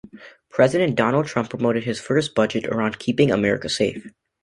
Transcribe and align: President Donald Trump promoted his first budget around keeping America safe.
President 0.49 0.95
Donald 0.95 1.27
Trump 1.27 1.51
promoted 1.51 1.83
his 1.83 2.01
first 2.01 2.33
budget 2.33 2.65
around 2.65 2.97
keeping 2.97 3.29
America 3.29 3.69
safe. 3.69 4.09